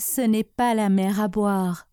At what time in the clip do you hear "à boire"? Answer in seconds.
1.20-1.86